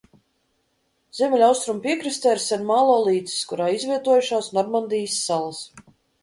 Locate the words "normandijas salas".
4.59-5.63